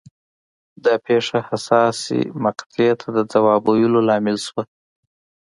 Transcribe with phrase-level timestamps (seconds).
[0.83, 4.63] دا پېښه حساسې مقطعې ته د ځواب ویلو لامل شوه.